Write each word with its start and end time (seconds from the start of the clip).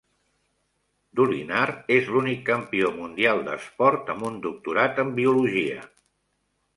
Dolinar 1.19 1.65
és 1.97 2.07
l'únic 2.15 2.41
campió 2.47 2.89
mundial 2.95 3.41
d'esport 3.49 4.09
amb 4.15 4.25
un 4.31 4.39
doctorat 4.47 5.03
en 5.05 5.13
Biologia. 5.21 5.85